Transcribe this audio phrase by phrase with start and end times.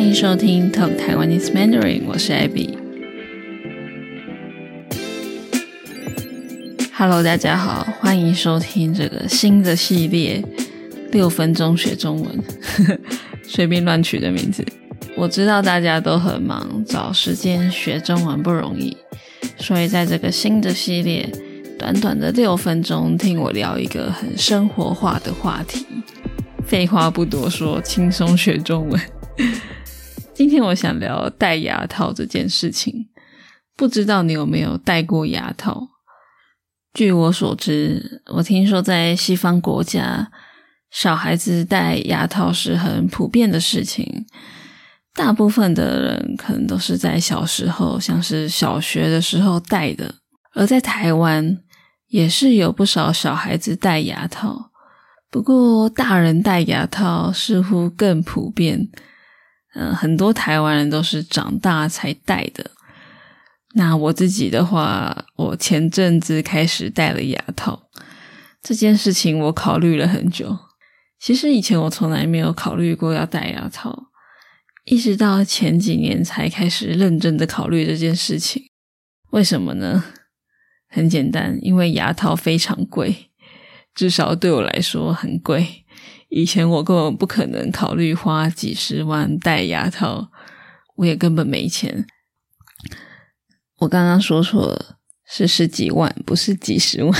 [0.00, 2.74] 欢迎收听 Talk Taiwanese Mandarin，我是 Abby。
[6.94, 10.42] Hello，大家好，欢迎收听这个新的系列
[11.12, 12.42] 六分钟学中文，
[13.44, 14.64] 随便乱取的名字。
[15.14, 18.96] 我知道大家都很忙，找时间学中文不容易，
[19.58, 21.30] 所以在这个新的系列，
[21.78, 25.86] 短短的六分钟，听我聊一个很生活化的话题。
[26.64, 28.98] 废话不多说，轻松学中文。
[30.40, 33.10] 今天我想聊戴牙套这件事情。
[33.76, 35.86] 不知道你有没有戴过牙套？
[36.94, 40.32] 据我所知，我听说在西方国家，
[40.90, 44.24] 小孩子戴牙套是很普遍的事情。
[45.12, 50.14] 大部分的人可能都是在小时候，像是小学的时候戴的。
[50.54, 51.58] 而在台湾，
[52.08, 54.70] 也是有不少小孩子戴牙套。
[55.30, 58.88] 不过，大人戴牙套似乎更普遍。
[59.74, 62.70] 嗯，很多台湾人都是长大才戴的。
[63.74, 67.88] 那我自己的话，我前阵子开始戴了牙套。
[68.62, 70.58] 这件事情我考虑了很久。
[71.20, 74.06] 其实以前我从来没有考虑过要戴牙套，
[74.86, 78.64] 一直到前几年才开始认真的考虑这件事情。
[79.30, 80.02] 为什么呢？
[80.88, 83.30] 很简单，因为牙套非常贵。
[83.94, 85.84] 至少对我来说很贵。
[86.28, 90.30] 以前我根本不可能考虑花几十万戴牙套，
[90.96, 92.06] 我也根本没钱。
[93.78, 97.12] 我刚刚说错了，是十几万，不是几十万。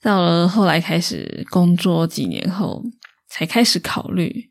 [0.00, 2.82] 到了后来开始工作几年后，
[3.28, 4.50] 才开始考虑，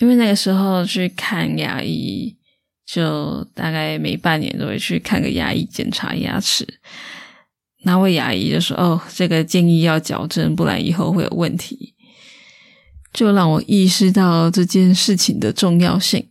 [0.00, 2.38] 因为那个时候去看牙医，
[2.86, 6.66] 就大概每半年都会去看个牙医检查牙齿。
[7.82, 11.94] 那位牙医就说：“哦，这个建议要矫正，不然以后会有问题。”
[13.12, 16.28] 就让我意识到这件事情的重要性。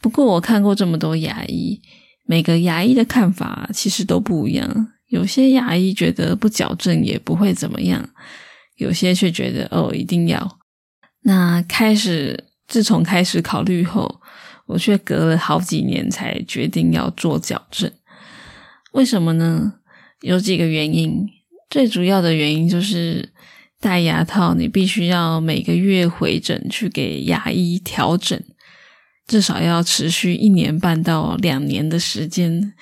[0.00, 1.80] 不过我看过这么多牙医，
[2.24, 4.88] 每个牙医的看法其实都不一样。
[5.08, 8.08] 有些牙医觉得不矫正也不会怎么样，
[8.76, 10.58] 有些却觉得哦一定要。
[11.24, 14.20] 那开始自从开始考虑后，
[14.66, 17.90] 我却隔了好几年才决定要做矫正。
[18.92, 19.74] 为什么呢？
[20.24, 21.28] 有几个原因，
[21.68, 23.28] 最主要的原因就是
[23.78, 28.42] 戴牙套，你必须要每个月回诊去给牙医调整，
[29.26, 32.72] 至少要持续一年半到两年的时间，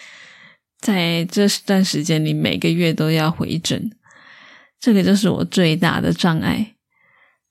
[0.80, 3.90] 在这段时间里每个月都要回诊，
[4.78, 6.74] 这个就是我最大的障碍。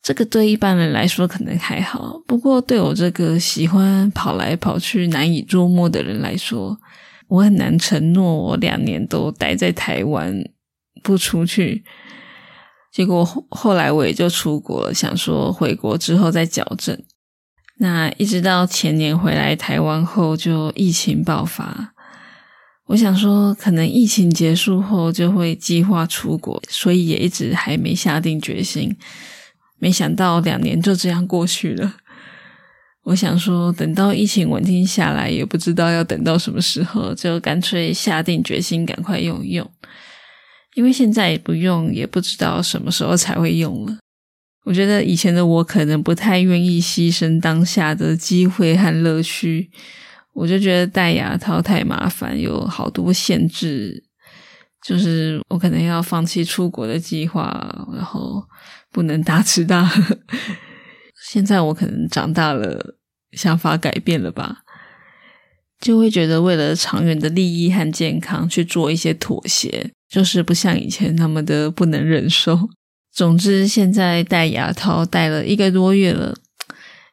[0.02, 6.80] 这个对一般人来说可能还好，不过对我这个喜欢跑来跑去、难以捉摸的人来说。
[7.32, 10.44] 我很难承诺，我两年都待在台湾
[11.02, 11.82] 不出去。
[12.92, 17.02] 结果后来我也就出国了，想说回国之后再矫正。
[17.78, 21.94] 那一直到前年回来台湾后，就疫情爆发。
[22.88, 28.98] 我想说，可能疫情结束后就会计划出国，所以也一直还没下定决心。
[29.80, 31.96] 没想到两年就这样过去了。
[33.04, 39.70] 我想说，等到疫情稳定下来，也不知道要等到什么时候，就干脆下定决心赶快用一用。
[40.76, 43.98] 因为现在也不用，也不知道什么时候才会用了。
[44.64, 49.72] 我觉得以前的我可能不太愿意牺牲当下的机会和乐趣，
[50.34, 54.04] 我就觉得戴牙套太麻烦，有好多限制，
[54.86, 58.42] 就是我可能要放弃出国的计划，然后
[58.92, 60.18] 不能大吃大喝。
[61.32, 62.98] 现在我可能长大了，
[63.32, 64.64] 想法改变了吧，
[65.80, 72.68] 就会觉得为了长远的利益和健康去做一些妥协，就是不像以前那么的不能忍受。
[73.14, 76.36] 总之，现在戴牙套戴了一个多月了，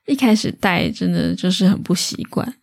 [0.07, 2.57] 一开始戴真的就是很不习惯，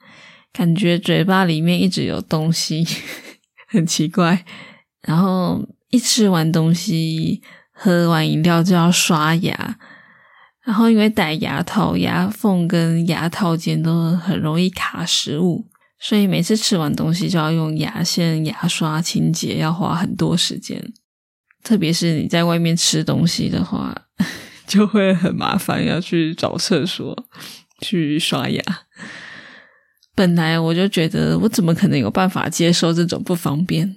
[0.51, 2.85] 感觉嘴巴里面一直有东西，
[3.71, 4.43] 很奇怪。
[5.03, 9.79] 然后一吃完东西、喝完饮料就要刷牙。
[10.65, 15.63] 然后因为戴牙套，牙缝跟牙套间都很容易卡食物，
[15.99, 20.83] 所以每次吃完东西就要用牙线、牙刷清洁，要花很多时间。
[21.63, 23.95] 特别是你在外面吃东西的话，
[24.65, 27.27] 就会很麻烦，要去找厕所
[27.81, 28.63] 去刷牙。
[30.15, 33.95] 本来我就觉得，我怎么可能有办法接受这种不方便？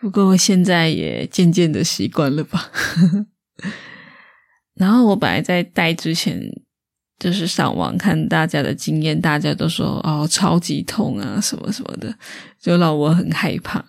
[0.00, 2.70] 不过现在也渐渐的习惯了吧。
[4.74, 6.40] 然后我本来在戴之前，
[7.18, 12.14] 就是上网看大家的经验，大家都说哦超级痛啊什么什么的，
[12.60, 13.84] 就让我很害怕。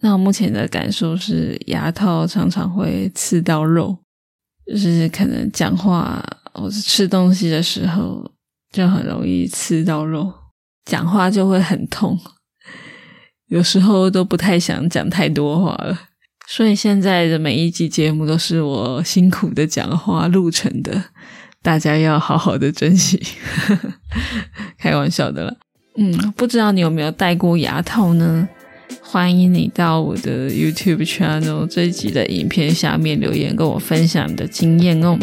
[0.00, 3.98] 那我目前的感受是，牙套常常会刺到肉，
[4.66, 8.30] 就是可能讲话或是吃东西的时候，
[8.70, 10.32] 就很容易刺到肉，
[10.84, 12.16] 讲话就会很痛，
[13.48, 16.07] 有时候都不太想讲太多话了。
[16.50, 21.04] 所以现在的每一集节目都是我辛苦的讲话录成的，
[21.62, 23.20] 大家要好好的珍惜。
[24.78, 25.54] 开玩笑的了，
[25.98, 28.48] 嗯，不知道你有没有戴过牙套呢？
[29.02, 35.18] 欢迎你到我的 YouTube channel 这一集的影片下面留言，跟我分享你的经验哦。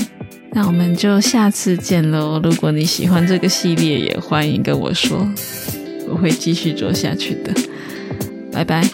[0.51, 2.39] 那我们就下次见喽！
[2.43, 5.27] 如果你喜欢这个系列，也欢迎跟我说，
[6.07, 7.51] 我会继续做下去的。
[8.51, 8.87] 拜拜。